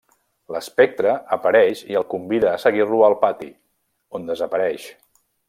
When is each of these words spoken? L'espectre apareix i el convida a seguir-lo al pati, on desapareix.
L'espectre 0.53 1.11
apareix 1.37 1.83
i 1.93 1.99
el 2.01 2.07
convida 2.13 2.49
a 2.53 2.63
seguir-lo 2.65 3.03
al 3.09 3.17
pati, 3.27 3.51
on 4.21 4.27
desapareix. 4.33 4.91